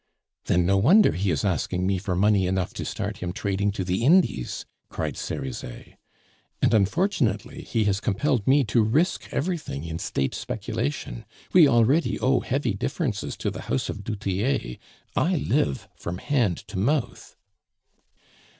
[0.45, 3.83] "Then no wonder he is asking me for money enough to start him trading to
[3.83, 5.93] the Indies?" cried Cerizet.
[6.59, 11.23] "And unfortunately he has compelled me to risk everything in State speculation.
[11.53, 14.79] We already owe heavy differences to the house of du Tillet.
[15.15, 17.35] I live from hand to mouth."